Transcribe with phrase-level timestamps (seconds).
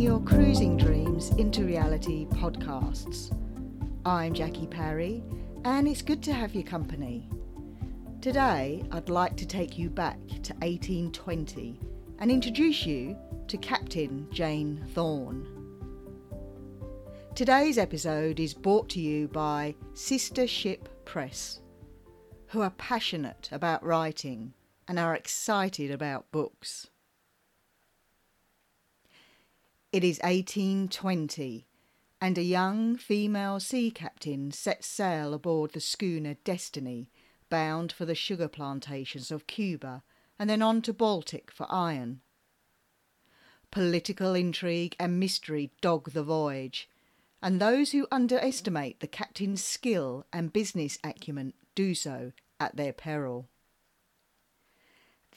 [0.00, 3.36] your Cruising Dreams into Reality podcasts.
[4.06, 5.22] I'm Jackie Parry,
[5.64, 7.28] and it's good to have your company.
[8.20, 11.78] Today, I'd like to take you back to 1820
[12.18, 13.16] and introduce you
[13.48, 15.46] to Captain Jane Thorn.
[17.34, 21.60] Today's episode is brought to you by Sister Ship Press,
[22.48, 24.54] who are passionate about writing
[24.88, 26.88] and are excited about books.
[29.94, 31.68] It is 1820,
[32.20, 37.12] and a young female sea captain sets sail aboard the schooner Destiny,
[37.48, 40.02] bound for the sugar plantations of Cuba
[40.36, 42.22] and then on to Baltic for iron.
[43.70, 46.90] Political intrigue and mystery dog the voyage,
[47.40, 53.48] and those who underestimate the captain's skill and business acumen do so at their peril.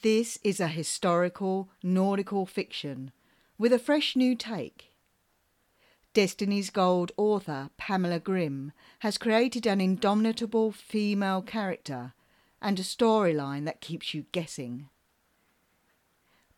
[0.02, 3.12] This is a historical nautical fiction
[3.58, 4.92] with a fresh new take.
[6.14, 12.14] Destiny's Gold author Pamela Grimm has created an indomitable female character
[12.62, 14.88] and a storyline that keeps you guessing.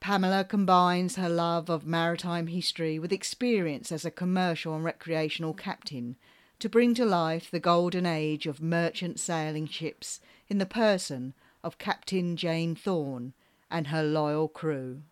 [0.00, 6.16] Pamela combines her love of maritime history with experience as a commercial and recreational captain
[6.58, 11.78] to bring to life the golden age of merchant sailing ships in the person of
[11.78, 13.34] Captain Jane Thorn
[13.70, 15.02] and her loyal crew.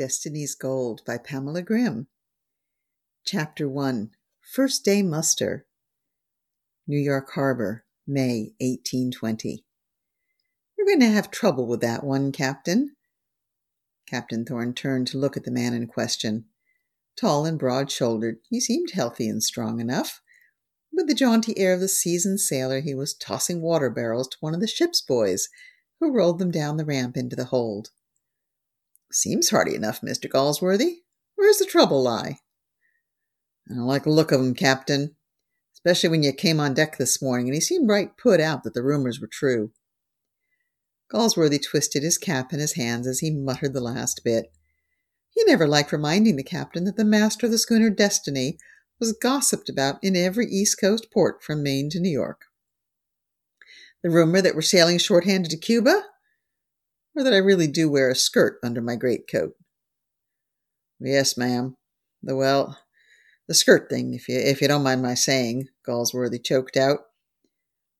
[0.00, 2.06] Destiny's Gold by Pamela Grimm.
[3.26, 5.66] Chapter 1 First Day Muster.
[6.86, 9.62] New York Harbor, May 1820.
[10.78, 12.96] You're going to have trouble with that one, Captain.
[14.08, 16.46] Captain Thorn turned to look at the man in question.
[17.14, 20.22] Tall and broad shouldered, he seemed healthy and strong enough.
[20.90, 24.54] With the jaunty air of the seasoned sailor, he was tossing water barrels to one
[24.54, 25.50] of the ship's boys,
[25.98, 27.90] who rolled them down the ramp into the hold.
[29.12, 30.30] Seems hearty enough, Mr.
[30.30, 30.98] Galsworthy.
[31.34, 32.38] Where's the trouble lie?
[33.68, 35.16] I don't like the look of him, Captain,
[35.74, 38.74] especially when you came on deck this morning and he seemed right put out that
[38.74, 39.72] the rumors were true.
[41.12, 44.52] Galsworthy twisted his cap in his hands as he muttered the last bit.
[45.30, 48.58] He never liked reminding the captain that the master of the schooner Destiny
[49.00, 52.42] was gossiped about in every East Coast port from Maine to New York.
[54.02, 56.04] The rumor that we're sailing shorthanded to Cuba?
[57.14, 59.54] Or that I really do wear a skirt under my greatcoat.
[61.00, 61.76] Yes, ma'am.
[62.22, 62.78] The well,
[63.48, 67.00] the skirt thing, if you if you don't mind my saying, Galsworthy choked out.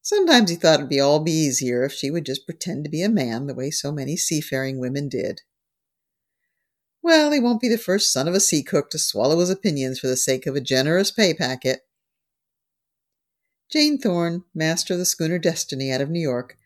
[0.03, 3.03] Sometimes he thought it'd be all be easier if she would just pretend to be
[3.03, 5.43] a man the way so many seafaring women did.
[7.03, 9.99] Well, he won't be the first son of a sea cook to swallow his opinions
[9.99, 11.81] for the sake of a generous pay packet.
[13.71, 16.59] Jane Thorn, master of the schooner Destiny out of New York,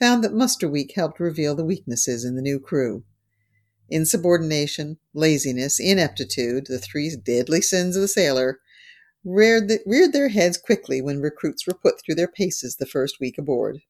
[0.00, 3.04] found that muster week helped reveal the weaknesses in the new crew.
[3.88, 8.60] Insubordination, laziness, ineptitude, the three deadly sins of the sailor,
[9.24, 13.20] reared, the, reared their heads quickly when recruits were put through their paces the first
[13.20, 13.80] week aboard.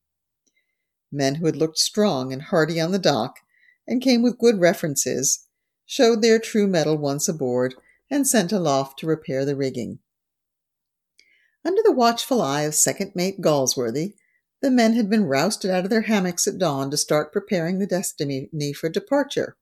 [1.13, 3.37] Men who had looked strong and hearty on the dock
[3.87, 5.47] and came with good references
[5.87, 7.75] showed their true mettle once aboard
[8.11, 9.99] and sent aloft to repair the rigging.
[11.65, 14.15] Under the watchful eye of second mate Galsworthy,
[14.63, 17.87] the men had been rousted out of their hammocks at dawn to start preparing the
[17.87, 19.57] Destiny for departure.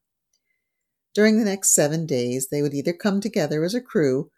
[1.15, 4.31] During the next seven days, they would either come together as a crew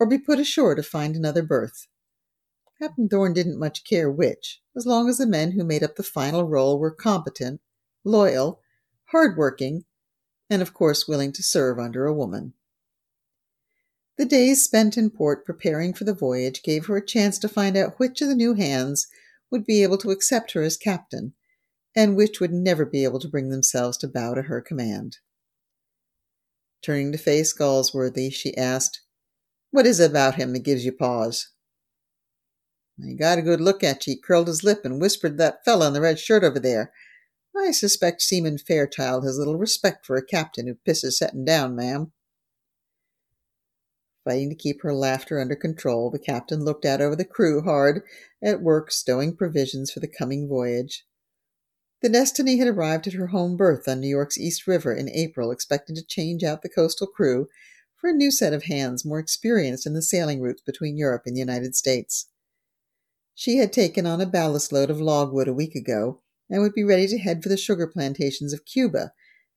[0.00, 1.86] or be put ashore to find another berth.
[2.80, 6.02] Captain Thorn didn't much care which, as long as the men who made up the
[6.02, 7.60] final roll were competent,
[8.04, 8.60] loyal,
[9.06, 9.84] hard-working,
[10.50, 12.54] and of course willing to serve under a woman.
[14.16, 17.76] The days spent in port preparing for the voyage gave her a chance to find
[17.76, 19.08] out which of the new hands
[19.54, 21.32] would be able to accept her as captain,
[21.94, 25.18] and which would never be able to bring themselves to bow to her command.
[26.82, 29.02] Turning to face Galsworthy, she asked,
[29.70, 31.50] What is it about him that gives you pause?
[33.00, 34.20] He got a good look at you.
[34.20, 36.92] Curled his lip and whispered that fellow in the red shirt over there.
[37.56, 42.10] I suspect Seaman Fairchild has little respect for a captain who pisses setting down, ma'am.
[44.24, 48.02] Fighting to keep her laughter under control, the captain looked out over the crew hard
[48.42, 51.04] at work stowing provisions for the coming voyage.
[52.00, 55.50] The Destiny had arrived at her home berth on New York's East River in April,
[55.50, 57.48] expecting to change out the coastal crew
[57.96, 61.36] for a new set of hands more experienced in the sailing routes between Europe and
[61.36, 62.28] the United States.
[63.34, 66.84] She had taken on a ballast load of logwood a week ago and would be
[66.84, 69.12] ready to head for the sugar plantations of Cuba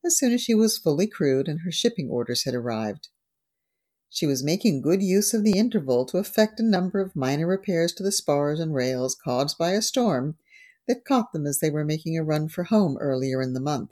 [0.06, 3.10] as soon as she was fully crewed and her shipping orders had arrived.
[4.10, 7.94] She was making good use of the interval to effect a number of minor repairs
[7.94, 10.38] to the spars and rails caused by a storm
[10.88, 13.92] that caught them as they were making a run for home earlier in the month.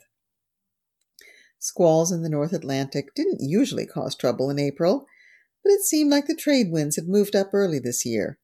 [1.59, 5.07] Squalls in the North Atlantic didn't usually cause trouble in April,
[5.63, 8.39] but it seemed like the trade winds had moved up early this year.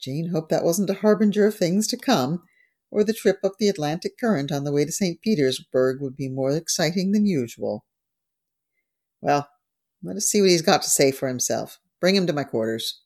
[0.00, 2.42] Jane hoped that wasn't a harbinger of things to come,
[2.90, 5.20] or the trip up the Atlantic current on the way to St.
[5.22, 7.86] Petersburg would be more exciting than usual.
[9.20, 9.48] Well,
[10.02, 11.78] let us see what he's got to say for himself.
[12.00, 13.00] Bring him to my quarters.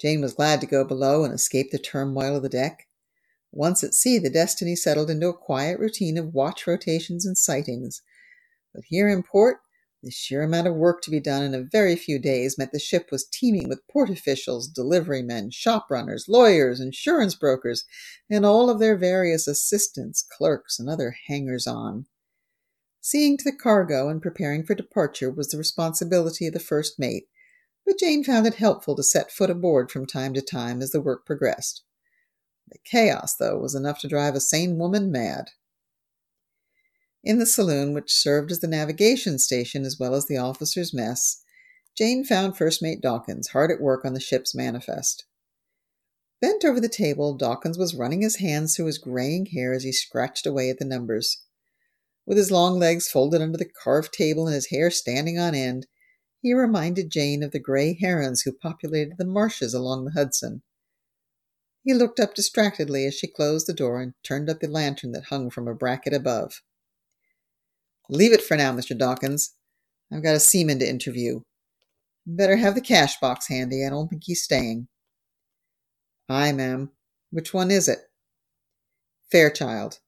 [0.00, 2.86] Jane was glad to go below and escape the turmoil of the deck.
[3.50, 8.02] Once at sea, the Destiny settled into a quiet routine of watch rotations and sightings.
[8.74, 9.58] But here in port,
[10.02, 12.78] the sheer amount of work to be done in a very few days meant the
[12.78, 17.84] ship was teeming with port officials, delivery men, shop runners, lawyers, insurance brokers,
[18.30, 22.06] and all of their various assistants, clerks, and other hangers on.
[23.08, 27.28] Seeing to the cargo and preparing for departure was the responsibility of the first mate,
[27.84, 31.00] but Jane found it helpful to set foot aboard from time to time as the
[31.00, 31.84] work progressed.
[32.68, 35.50] The chaos, though, was enough to drive a sane woman mad.
[37.22, 41.44] In the saloon, which served as the navigation station as well as the officers' mess,
[41.96, 45.26] Jane found First Mate Dawkins hard at work on the ship's manifest.
[46.40, 49.92] Bent over the table, Dawkins was running his hands through his graying hair as he
[49.92, 51.45] scratched away at the numbers.
[52.26, 55.86] With his long legs folded under the carved table and his hair standing on end,
[56.42, 60.62] he reminded Jane of the gray herons who populated the marshes along the Hudson.
[61.84, 65.26] He looked up distractedly as she closed the door and turned up the lantern that
[65.26, 66.62] hung from a bracket above.
[68.08, 68.96] Leave it for now, Mr.
[68.96, 69.54] Dawkins.
[70.12, 71.40] I've got a seaman to interview.
[72.26, 73.86] Better have the cash box handy.
[73.86, 74.88] I don't think he's staying.
[76.28, 76.90] Aye, ma'am.
[77.30, 77.98] Which one is it?
[79.30, 80.00] Fairchild.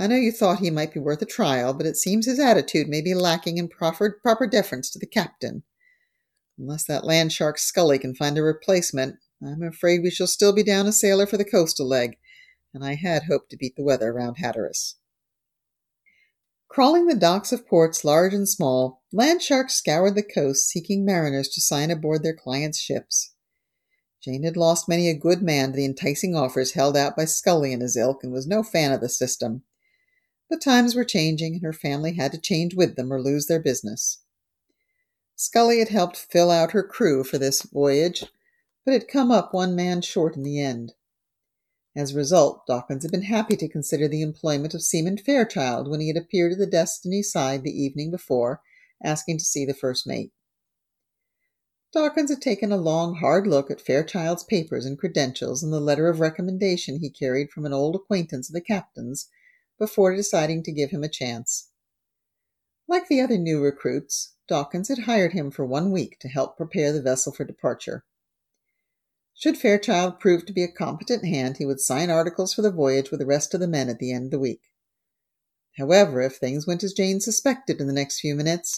[0.00, 2.88] I know you thought he might be worth a trial, but it seems his attitude
[2.88, 5.62] may be lacking in proper, proper deference to the captain.
[6.58, 10.62] Unless that land shark Scully can find a replacement, I'm afraid we shall still be
[10.62, 12.16] down a sailor for the coastal leg,
[12.72, 14.94] and I had hoped to beat the weather round Hatteras.
[16.68, 21.48] Crawling the docks of ports large and small, land sharks scoured the coast seeking mariners
[21.50, 23.34] to sign aboard their clients' ships.
[24.22, 27.74] Jane had lost many a good man to the enticing offers held out by Scully
[27.74, 29.62] and his ilk, and was no fan of the system.
[30.50, 33.60] But times were changing, and her family had to change with them or lose their
[33.60, 34.18] business.
[35.36, 38.24] Scully had helped fill out her crew for this voyage,
[38.84, 40.94] but had come up one man short in the end.
[41.96, 46.00] As a result, Dawkins had been happy to consider the employment of Seaman Fairchild when
[46.00, 48.60] he had appeared at the Destiny side the evening before,
[49.04, 50.32] asking to see the first mate.
[51.92, 56.08] Dawkins had taken a long, hard look at Fairchild's papers and credentials and the letter
[56.08, 59.28] of recommendation he carried from an old acquaintance of the captain's
[59.80, 61.70] before deciding to give him a chance.
[62.86, 66.92] Like the other new recruits, Dawkins had hired him for one week to help prepare
[66.92, 68.04] the vessel for departure.
[69.34, 73.10] Should Fairchild prove to be a competent hand, he would sign articles for the voyage
[73.10, 74.60] with the rest of the men at the end of the week.
[75.78, 78.76] However, if things went as Jane suspected in the next few minutes,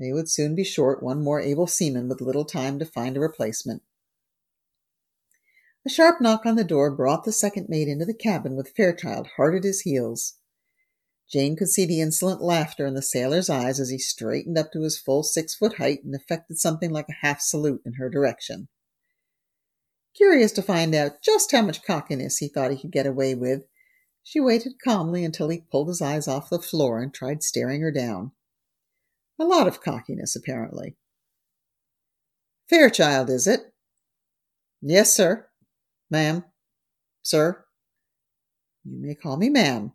[0.00, 3.20] they would soon be short one more able seaman with little time to find a
[3.20, 3.82] replacement.
[5.86, 9.28] A sharp knock on the door brought the second mate into the cabin with Fairchild
[9.36, 10.38] hard at his heels.
[11.28, 14.82] Jane could see the insolent laughter in the sailor's eyes as he straightened up to
[14.82, 18.68] his full six foot height and effected something like a half salute in her direction.
[20.14, 23.64] Curious to find out just how much cockiness he thought he could get away with,
[24.22, 27.90] she waited calmly until he pulled his eyes off the floor and tried staring her
[27.90, 28.32] down.
[29.38, 30.96] A lot of cockiness, apparently.
[32.70, 33.74] Fairchild, is it?
[34.80, 35.48] Yes, sir.
[36.10, 36.44] Ma'am.
[37.22, 37.64] Sir.
[38.84, 39.92] You may call me ma'am.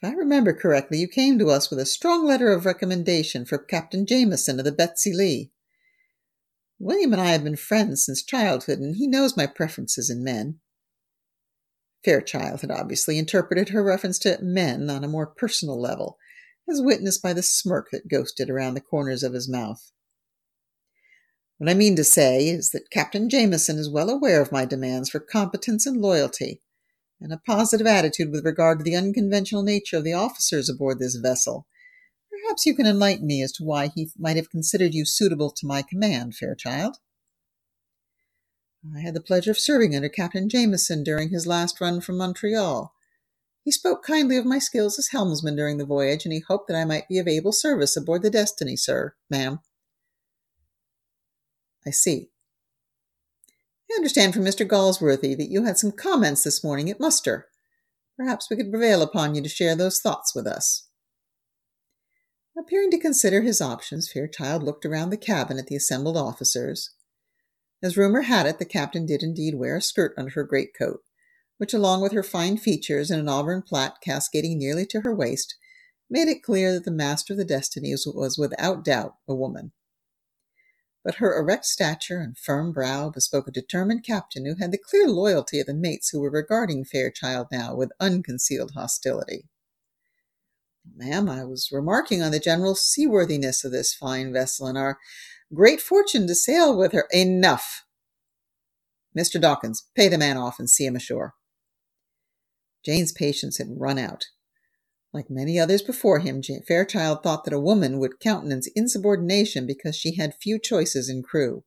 [0.00, 3.58] If I remember correctly, you came to us with a strong letter of recommendation for
[3.58, 5.52] Captain Jameson of the Betsy Lee.
[6.78, 10.60] William and I have been friends since childhood, and he knows my preferences in men.
[12.04, 16.18] Fairchild had obviously interpreted her reference to men on a more personal level,
[16.70, 19.90] as witnessed by the smirk that ghosted around the corners of his mouth.
[21.58, 25.10] What I mean to say is that Captain Jameson is well aware of my demands
[25.10, 26.62] for competence and loyalty,
[27.20, 31.16] and a positive attitude with regard to the unconventional nature of the officers aboard this
[31.16, 31.66] vessel,
[32.46, 35.66] Perhaps you can enlighten me as to why he might have considered you suitable to
[35.66, 36.98] my command, Fairchild.
[38.94, 42.92] I had the pleasure of serving under Captain Jameson during his last run from Montreal.
[43.64, 46.76] He spoke kindly of my skills as helmsman during the voyage, and he hoped that
[46.76, 49.58] I might be of able service aboard the Destiny, sir, ma'am.
[51.86, 52.30] I see.
[53.90, 54.66] I understand from Mr.
[54.66, 57.46] Galsworthy that you had some comments this morning at muster.
[58.16, 60.88] Perhaps we could prevail upon you to share those thoughts with us.
[62.58, 66.90] Appearing to consider his options, Fairchild looked around the cabin at the assembled officers.
[67.82, 71.02] As rumor had it, the captain did indeed wear a skirt under her greatcoat,
[71.58, 75.54] which, along with her fine features and an auburn plait cascading nearly to her waist,
[76.08, 79.72] made it clear that the master of the Destinies was without doubt a woman.
[81.06, 85.06] But her erect stature and firm brow bespoke a determined captain who had the clear
[85.06, 89.48] loyalty of the mates who were regarding Fairchild now with unconcealed hostility.
[90.96, 94.98] Ma'am, I was remarking on the general seaworthiness of this fine vessel and our
[95.54, 97.06] great fortune to sail with her.
[97.12, 97.84] Enough!
[99.16, 99.40] Mr.
[99.40, 101.34] Dawkins, pay the man off and see him ashore.
[102.84, 104.26] Jane's patience had run out.
[105.16, 110.16] Like many others before him, Fairchild thought that a woman would countenance insubordination because she
[110.16, 111.64] had few choices in crew.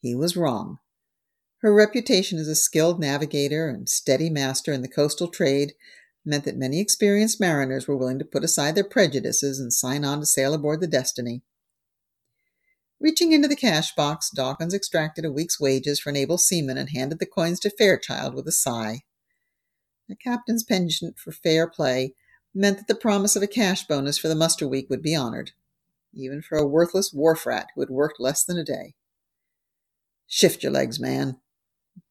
[0.00, 0.78] He was wrong.
[1.62, 5.72] Her reputation as a skilled navigator and steady master in the coastal trade
[6.24, 10.20] meant that many experienced mariners were willing to put aside their prejudices and sign on
[10.20, 11.42] to sail aboard the Destiny.
[13.00, 16.90] Reaching into the cash box, Dawkins extracted a week's wages for an able seaman and
[16.90, 19.00] handed the coins to Fairchild with a sigh.
[20.08, 22.14] The captain's penchant for fair play
[22.56, 25.52] meant that the promise of a cash bonus for the muster week would be honored,
[26.14, 28.94] even for a worthless wharf rat who had worked less than a day.
[30.26, 31.40] Shift your legs, man,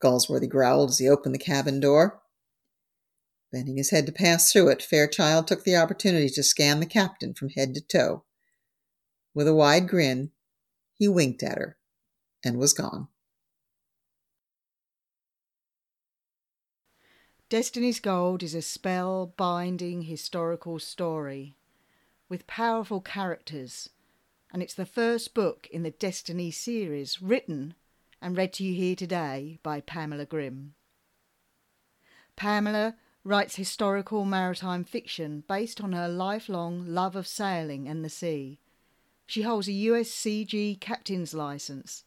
[0.02, 2.22] Galsworthy growled as he opened the cabin door.
[3.52, 7.34] Bending his head to pass through it, Fairchild took the opportunity to scan the captain
[7.34, 8.24] from head to toe.
[9.34, 10.32] With a wide grin,
[10.94, 11.78] he winked at her
[12.44, 13.08] and was gone.
[17.48, 21.56] Destiny's Gold is a spell binding historical story
[22.28, 23.90] with powerful characters,
[24.52, 27.76] and it's the first book in the Destiny series written
[28.20, 30.74] and read to you here today by Pamela Grimm.
[32.36, 38.60] Pamela writes historical maritime fiction based on her lifelong love of sailing and the sea.
[39.28, 42.06] She holds a USCG captain's license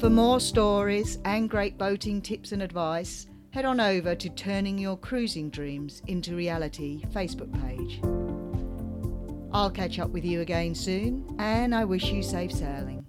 [0.00, 4.96] For more stories and great boating tips and advice, head on over to Turning Your
[4.96, 8.00] Cruising Dreams into Reality Facebook page.
[9.52, 12.99] I'll catch up with you again soon, and I wish you safe sailing.